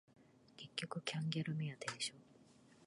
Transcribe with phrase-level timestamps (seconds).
[0.57, 2.15] 結局キャンギャル目当てでしょ